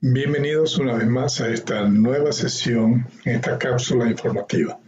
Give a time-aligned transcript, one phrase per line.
[0.00, 4.78] Bienvenidos una vez más a esta nueva sesión, esta cápsula informativa.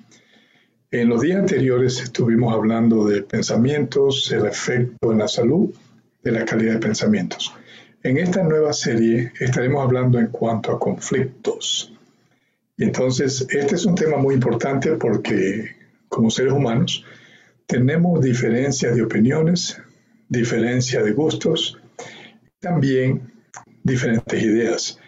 [0.92, 5.74] En los días anteriores estuvimos hablando de pensamientos, el efecto en la salud,
[6.22, 7.52] de la calidad de pensamientos.
[8.04, 11.92] En esta nueva serie estaremos hablando en cuanto a conflictos.
[12.76, 15.74] Y entonces, este es un tema muy importante porque
[16.08, 17.04] como seres humanos
[17.66, 19.76] tenemos diferencias de opiniones,
[20.28, 21.80] diferencia de gustos,
[22.60, 23.39] también
[23.82, 24.98] diferentes ideas.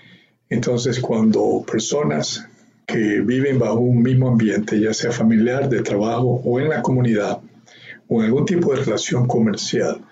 [0.49, 2.47] Entonces, cuando personas
[2.87, 7.41] que viven bajo un mismo ambiente, ya sea familiar, de trabajo o en la comunidad,
[8.09, 10.03] o en algún tipo de relación comercial,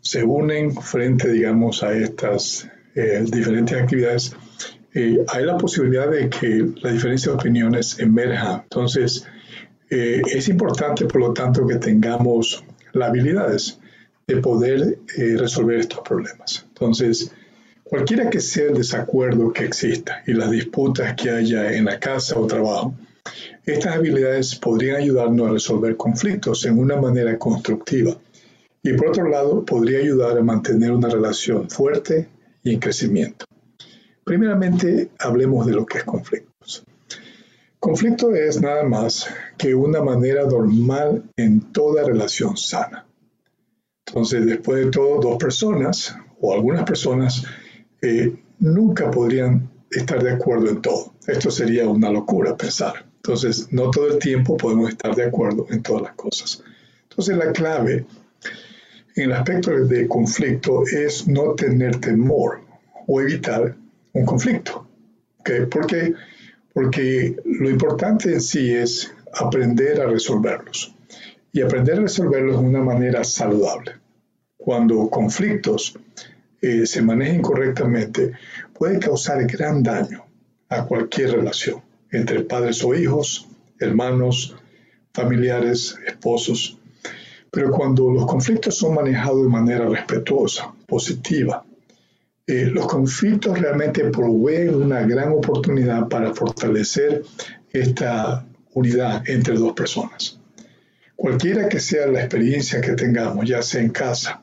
[0.00, 4.36] se unen frente, digamos, a estas eh, diferentes actividades,
[4.92, 8.62] eh, hay la posibilidad de que la diferencia de opiniones emerja.
[8.64, 9.26] Entonces,
[9.90, 13.78] eh, es importante, por lo tanto, que tengamos las habilidades
[14.26, 14.98] de poder
[15.36, 16.64] resolver estos problemas.
[16.68, 17.32] Entonces,
[17.84, 22.38] Cualquiera que sea el desacuerdo que exista y las disputas que haya en la casa
[22.38, 22.94] o trabajo,
[23.64, 28.16] estas habilidades podrían ayudarnos a resolver conflictos en una manera constructiva
[28.82, 32.28] y por otro lado podría ayudar a mantener una relación fuerte
[32.62, 33.44] y en crecimiento.
[34.24, 36.84] Primeramente, hablemos de lo que es conflictos.
[37.78, 39.28] Conflicto es nada más
[39.58, 43.06] que una manera normal en toda relación sana.
[44.06, 47.44] Entonces, después de todo, dos personas o algunas personas
[48.58, 51.12] nunca podrían estar de acuerdo en todo.
[51.26, 53.04] Esto sería una locura pensar.
[53.16, 56.62] Entonces, no todo el tiempo podemos estar de acuerdo en todas las cosas.
[57.08, 58.04] Entonces, la clave
[59.16, 62.60] en el aspecto de conflicto es no tener temor
[63.06, 63.76] o evitar
[64.12, 64.86] un conflicto.
[65.70, 66.14] ¿Por qué?
[66.72, 70.94] Porque lo importante en sí es aprender a resolverlos.
[71.52, 73.92] Y aprender a resolverlos de una manera saludable.
[74.56, 75.96] Cuando conflictos
[76.66, 78.32] eh, se maneja incorrectamente,
[78.72, 80.24] puede causar gran daño
[80.70, 83.46] a cualquier relación entre padres o hijos,
[83.78, 84.56] hermanos,
[85.12, 86.78] familiares, esposos.
[87.50, 91.66] Pero cuando los conflictos son manejados de manera respetuosa, positiva,
[92.46, 97.24] eh, los conflictos realmente proveen una gran oportunidad para fortalecer
[97.74, 100.40] esta unidad entre dos personas.
[101.14, 104.40] Cualquiera que sea la experiencia que tengamos, ya sea en casa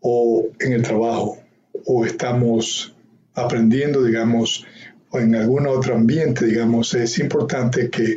[0.00, 1.39] o en el trabajo
[1.86, 2.94] o estamos
[3.34, 4.66] aprendiendo, digamos,
[5.10, 8.16] o en algún otro ambiente, digamos, es importante que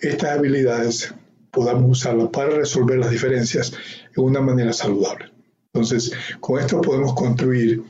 [0.00, 1.14] estas habilidades
[1.50, 3.72] podamos usarlas para resolver las diferencias
[4.14, 5.26] de una manera saludable.
[5.72, 7.82] Entonces, con esto podemos construir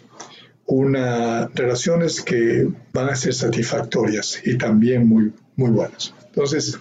[0.66, 6.14] unas relaciones que van a ser satisfactorias y también muy, muy buenas.
[6.26, 6.78] Entonces,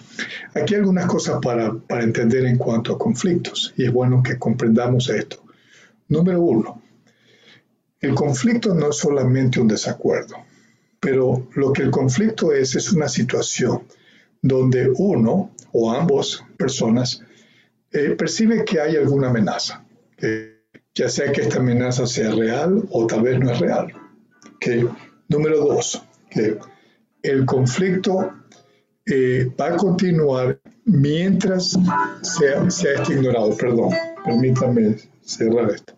[0.54, 5.08] aquí algunas cosas para, para entender en cuanto a conflictos y es bueno que comprendamos
[5.10, 5.42] esto.
[6.08, 6.82] Número uno,
[8.02, 10.36] el conflicto no es solamente un desacuerdo,
[11.00, 13.84] pero lo que el conflicto es es una situación
[14.42, 17.22] donde uno o ambos personas
[17.92, 19.84] eh, percibe que hay alguna amenaza,
[20.94, 23.92] ya sea que esta amenaza sea real o tal vez no es real.
[25.28, 26.58] Número dos, que
[27.22, 28.32] el conflicto
[29.06, 31.78] eh, va a continuar mientras
[32.22, 33.56] sea, sea este ignorado.
[33.56, 33.90] Perdón,
[34.24, 35.94] permítame cerrar esto.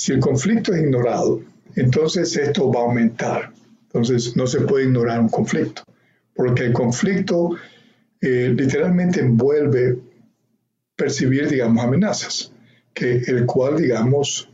[0.00, 1.42] Si el conflicto es ignorado,
[1.76, 3.52] entonces esto va a aumentar.
[3.82, 5.82] Entonces no se puede ignorar un conflicto,
[6.34, 7.58] porque el conflicto
[8.18, 9.98] eh, literalmente envuelve
[10.96, 12.50] percibir, digamos, amenazas,
[12.94, 14.48] que el cual, digamos,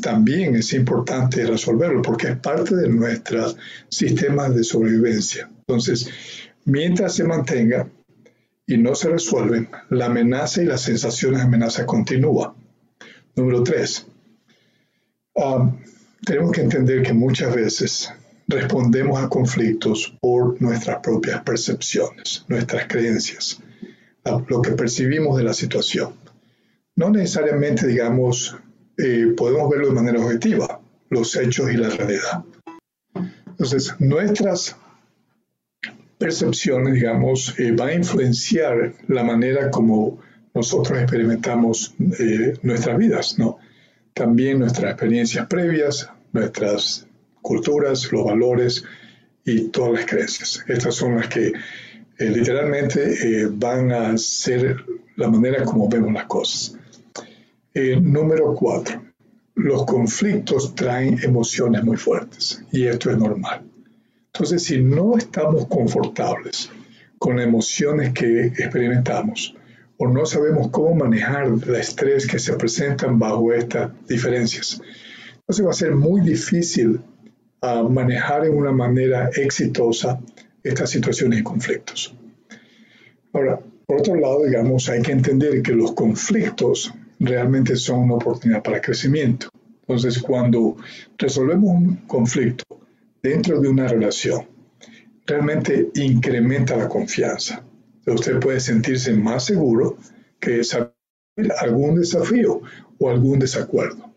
[0.00, 3.56] también es importante resolverlo, porque es parte de nuestros
[3.88, 5.50] sistemas de sobrevivencia.
[5.66, 6.08] Entonces,
[6.66, 7.88] mientras se mantenga
[8.64, 12.54] y no se resuelven, la amenaza y las sensaciones de amenaza continúa.
[13.34, 14.06] Número tres,
[15.34, 15.78] Um,
[16.24, 18.12] tenemos que entender que muchas veces
[18.48, 23.60] respondemos a conflictos por nuestras propias percepciones, nuestras creencias,
[24.48, 26.14] lo que percibimos de la situación.
[26.96, 28.56] No necesariamente, digamos,
[28.96, 30.80] eh, podemos verlo de manera objetiva,
[31.10, 32.44] los hechos y la realidad.
[33.46, 34.76] Entonces, nuestras
[36.18, 40.20] percepciones, digamos, eh, van a influenciar la manera como
[40.54, 43.58] nosotros experimentamos eh, nuestras vidas, ¿no?
[44.14, 47.06] También nuestras experiencias previas, nuestras
[47.42, 48.84] culturas, los valores
[49.44, 50.64] y todas las creencias.
[50.68, 54.84] Estas son las que eh, literalmente eh, van a ser
[55.16, 56.78] la manera como vemos las cosas.
[57.74, 59.02] Eh, número cuatro,
[59.56, 63.62] los conflictos traen emociones muy fuertes y esto es normal.
[64.26, 66.70] Entonces, si no estamos confortables
[67.18, 69.56] con emociones que experimentamos,
[70.08, 74.80] no sabemos cómo manejar el estrés que se presentan bajo estas diferencias.
[75.40, 77.00] Entonces va a ser muy difícil
[77.60, 80.20] a manejar en una manera exitosa
[80.62, 82.14] estas situaciones y conflictos.
[83.32, 88.62] Ahora, por otro lado, digamos, hay que entender que los conflictos realmente son una oportunidad
[88.62, 89.48] para crecimiento.
[89.80, 90.76] Entonces, cuando
[91.18, 92.64] resolvemos un conflicto
[93.22, 94.46] dentro de una relación,
[95.26, 97.62] realmente incrementa la confianza.
[98.06, 99.96] Usted puede sentirse más seguro
[100.38, 100.60] que
[101.60, 102.60] algún desafío
[102.98, 104.12] o algún desacuerdo.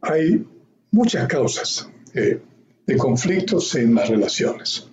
[0.00, 0.46] Hay
[0.90, 2.40] muchas causas eh,
[2.86, 4.88] de conflictos en las relaciones.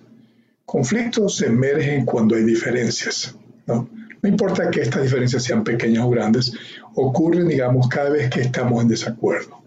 [0.64, 3.34] Conflictos emergen cuando hay diferencias.
[3.66, 3.88] ¿no?
[4.28, 6.52] importa que estas diferencias sean pequeñas o grandes,
[6.94, 9.62] ocurren, digamos, cada vez que estamos en desacuerdo.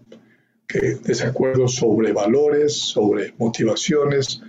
[0.66, 4.40] Que desacuerdo sobre valores, sobre motivaciones,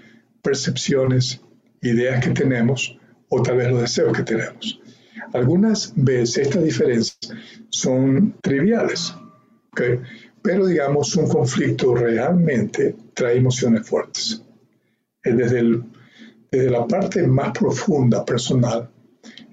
[0.42, 1.42] percepciones,
[1.82, 2.98] ideas que tenemos
[3.30, 4.80] o tal vez los deseos que tenemos.
[5.34, 7.18] Algunas veces estas diferencias
[7.70, 9.14] son triviales,
[10.42, 14.42] pero digamos un conflicto realmente trae emociones fuertes.
[15.24, 15.82] Desde,
[16.50, 18.90] desde la parte más profunda, personal,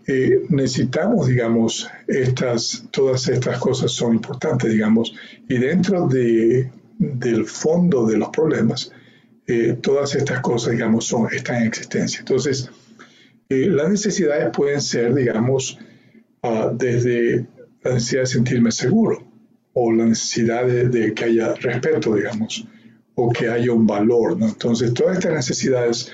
[0.07, 5.15] eh, necesitamos, digamos, estas, todas estas cosas son importantes, digamos,
[5.49, 8.93] y dentro de, del fondo de los problemas,
[9.47, 12.21] eh, todas estas cosas, digamos, son, están en existencia.
[12.21, 12.71] Entonces,
[13.63, 15.79] eh, las necesidades pueden ser, digamos,
[16.43, 17.47] ah, desde
[17.83, 19.25] la necesidad de sentirme seguro
[19.75, 22.67] o la necesidad de, que haya respeto, digamos,
[23.15, 24.39] o que haya un valor.
[24.39, 24.47] ¿no?
[24.49, 26.13] Entonces, todas estas necesidades,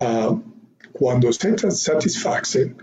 [0.00, 0.38] uh,
[0.92, 2.76] cuando se satisfacen,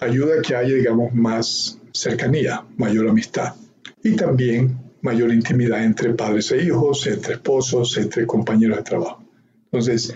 [0.00, 3.54] ayuda a que haya, digamos, más cercanía, mayor amistad
[4.02, 9.24] y también mayor intimidad entre padres e hijos, entre esposos, entre compañeros de trabajo.
[9.66, 10.14] Entonces,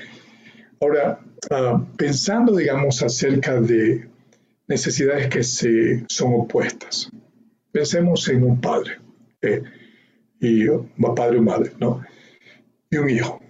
[0.81, 4.09] ahora, ah, pensando, digamos, acerca de
[4.67, 7.11] necesidades que se, son opuestas,
[7.73, 8.99] pensemos en un padre,
[9.43, 9.63] eh,
[10.41, 10.67] y
[11.15, 12.03] padre o madre, ¿no?
[12.91, 13.41] Y un hijo.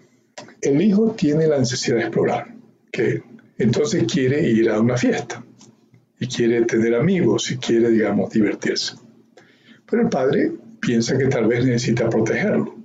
[0.61, 2.55] El hijo tiene la necesidad de explorar,
[2.91, 3.23] que
[3.59, 5.45] entonces quiere ir a una fiesta
[6.19, 8.95] y quiere tener amigos y quiere, digamos, divertirse.
[9.89, 12.77] Pero el padre piensa que tal vez necesita protegerlo,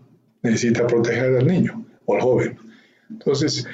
[0.41, 2.57] necesita proteger al niño o al joven.
[3.09, 3.65] Entonces,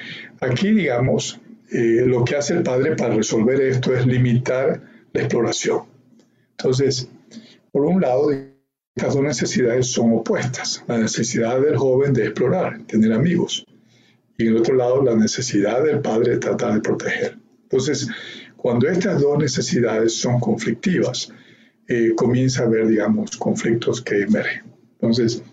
[0.41, 1.39] aquí, digamos,
[1.71, 4.81] eh, lo que hace el padre para resolver esto es limitar
[5.13, 5.83] la exploración.
[6.51, 7.09] Entonces,
[7.71, 8.31] por un lado,
[8.95, 10.83] estas dos necesidades son opuestas.
[10.87, 13.65] La necesidad del joven de explorar, tener amigos.
[14.37, 17.37] Y en el otro lado, la necesidad del padre de tratar de proteger.
[17.63, 18.07] Entonces,
[18.55, 21.31] cuando estas dos necesidades son conflictivas,
[21.87, 24.63] eh, comienza a haber, digamos, conflictos que emergen.
[24.93, 25.43] Entonces,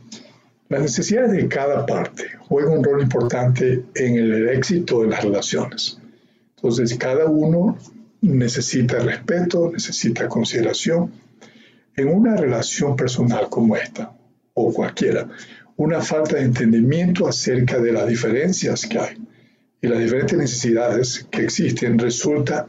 [0.72, 5.98] las necesidades de cada parte juegan un rol importante en el éxito de las relaciones.
[6.56, 7.76] Entonces, cada uno
[8.22, 11.12] necesita respeto, necesita consideración.
[11.94, 14.12] En una relación personal como esta,
[14.54, 15.28] o cualquiera,
[15.76, 19.16] una falta de entendimiento acerca de las diferencias que hay
[19.82, 22.66] y las diferentes necesidades que existen resulta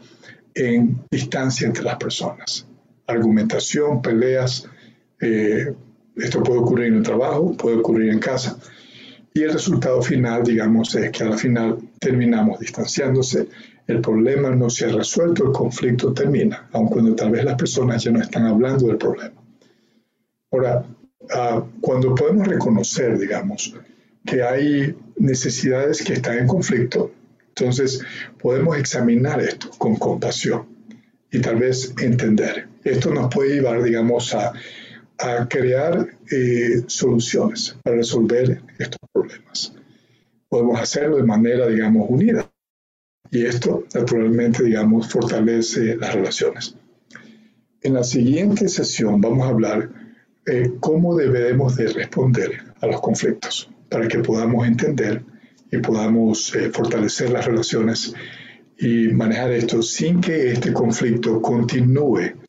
[0.54, 2.68] en distancia entre las personas.
[3.08, 4.68] Argumentación, peleas,
[5.22, 5.74] eh,
[6.16, 8.58] esto puede ocurrir en el trabajo, puede ocurrir en casa.
[9.34, 13.48] Y el resultado final, digamos, es que al final terminamos distanciándose,
[13.88, 18.04] el problema no se ha resuelto, el conflicto termina, aun cuando tal vez las personas
[18.04, 19.42] ya no están hablando del problema.
[20.52, 20.86] Ahora,
[21.32, 23.76] ah, cuando podemos reconocer, digamos,
[24.26, 27.12] que hay necesidades que están en conflicto,
[27.56, 28.04] entonces,
[28.42, 30.66] podemos examinar esto con compasión
[31.32, 32.68] y tal vez entender.
[32.84, 34.36] Esto nos puede llevar, digamos,
[35.18, 39.74] a, crear eh, soluciones para resolver estos problemas.
[40.50, 42.50] Podemos hacerlo de manera, digamos, unida.
[43.32, 46.76] Y esto, naturalmente, digamos, fortalece las relaciones.
[47.82, 49.90] En la siguiente sesión vamos a hablar
[50.46, 55.24] eh, cómo debemos de responder a los conflictos para que podamos entender
[55.72, 58.14] y podamos eh, fortalecer las relaciones
[58.78, 62.43] y manejar esto sin que este conflicto continúe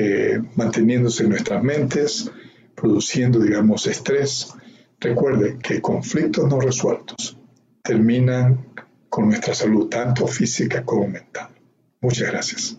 [0.00, 2.30] eh, manteniéndose en nuestras mentes,
[2.76, 4.54] produciendo, digamos, estrés.
[5.00, 7.36] Recuerde que conflictos no resueltos
[7.82, 8.64] terminan
[9.08, 11.48] con nuestra salud, tanto física como mental.
[12.00, 12.78] Muchas gracias.